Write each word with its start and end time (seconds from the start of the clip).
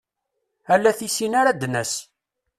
Ala 0.73 0.91
tissin 0.97 1.33
ara 1.39 1.51
d-nas. 1.61 1.93